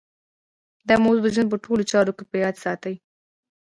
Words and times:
دا 0.87 0.95
موضوع 1.03 1.23
د 1.25 1.33
ژوند 1.35 1.49
په 1.51 1.57
ټولو 1.65 1.83
چارو 1.91 2.15
کې 2.17 2.23
په 2.29 2.35
ياد 2.43 2.55
ساتئ. 2.63 2.95